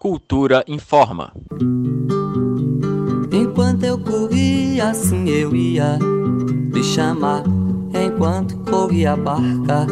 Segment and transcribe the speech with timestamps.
[0.00, 1.30] Cultura informa.
[3.30, 5.98] Enquanto eu corria, assim eu ia
[6.72, 7.42] te chamar.
[8.20, 9.86] Enquanto corria a barca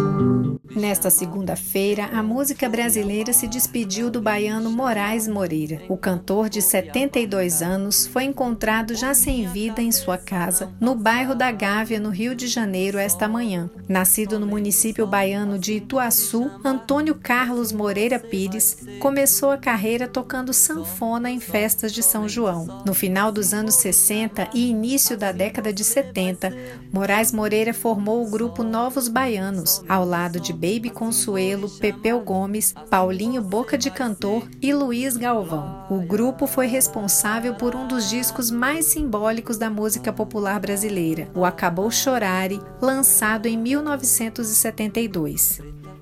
[0.79, 5.83] Nesta segunda-feira, a música brasileira se despediu do baiano Moraes Moreira.
[5.89, 11.35] O cantor de 72 anos foi encontrado já sem vida em sua casa, no bairro
[11.35, 13.71] da Gávea, no Rio de Janeiro, esta manhã.
[13.89, 21.31] Nascido no município baiano de Ituaçu, Antônio Carlos Moreira Pires começou a carreira tocando sanfona
[21.31, 22.85] em festas de São João.
[22.87, 26.55] No final dos anos 60 e início da década de 70,
[26.93, 33.41] Moraes Moreira formou o grupo Novos Baianos, ao lado de Baby Consuelo, Pepeu Gomes, Paulinho
[33.43, 35.87] Boca de Cantor e Luiz Galvão.
[35.91, 41.45] O grupo foi responsável por um dos discos mais simbólicos da música popular brasileira, o
[41.45, 45.61] Acabou Chorare, lançado em 1972.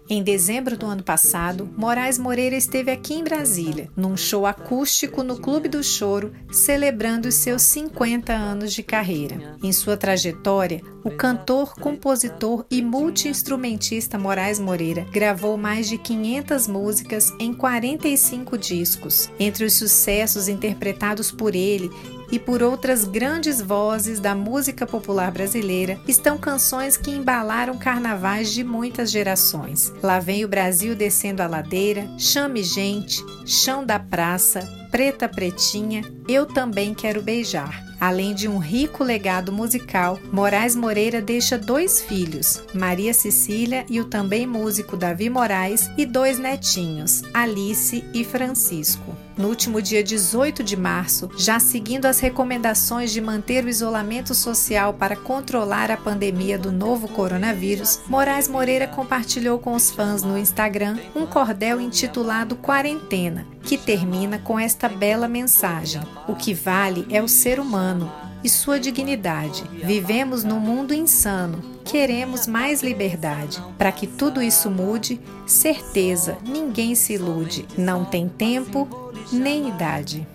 [0.09, 5.37] Em dezembro do ano passado, Moraes Moreira esteve aqui em Brasília, num show acústico no
[5.37, 9.57] Clube do Choro, celebrando os seus 50 anos de carreira.
[9.61, 17.35] Em sua trajetória, o cantor, compositor e multiinstrumentista Moraes Moreira gravou mais de 500 músicas
[17.41, 19.29] em 45 discos.
[19.41, 21.91] Entre os sucessos interpretados por ele
[22.31, 28.65] e por outras grandes vozes da música popular brasileira estão canções que embalaram carnavais de
[28.65, 29.93] muitas gerações.
[30.03, 36.47] Lá vem o Brasil descendo a ladeira, Chame Gente, Chão da Praça, Preta Pretinha, Eu
[36.47, 37.85] Também Quero Beijar.
[38.01, 44.07] Além de um rico legado musical, Moraes Moreira deixa dois filhos, Maria Cecília e o
[44.07, 49.15] também músico Davi Moraes, e dois netinhos, Alice e Francisco.
[49.37, 54.95] No último dia 18 de março, já seguindo as recomendações de manter o isolamento social
[54.95, 60.97] para controlar a pandemia do novo coronavírus, Moraes Moreira compartilhou com os fãs no Instagram
[61.15, 67.27] um cordel intitulado Quarentena, que termina com esta bela mensagem: O que vale é o
[67.27, 68.11] ser humano
[68.45, 69.65] e sua dignidade.
[69.83, 71.61] Vivemos num mundo insano.
[71.85, 73.61] Queremos mais liberdade.
[73.77, 77.67] Para que tudo isso mude, certeza, ninguém se ilude.
[77.77, 78.89] Não tem tempo
[79.33, 80.27] nem idade.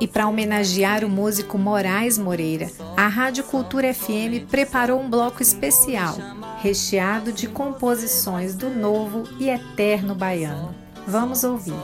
[0.00, 6.16] E para homenagear o músico Moraes Moreira, a Rádio Cultura FM preparou um bloco especial,
[6.60, 10.81] recheado de composições do novo e eterno baiano.
[11.06, 11.74] Vamos ouvir.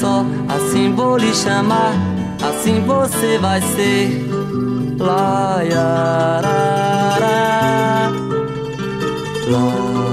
[0.00, 1.92] Só assim vou lhe chamar,
[2.42, 4.26] assim você vai ser.
[4.98, 6.42] Laiarara,
[9.48, 10.12] laiarara.